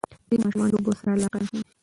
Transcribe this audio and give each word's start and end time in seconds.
ځینې 0.29 0.43
ماشومان 0.45 0.69
لوبو 0.73 0.91
سره 0.99 1.11
علاقه 1.15 1.37
نه 1.41 1.45
ښیي. 1.49 1.61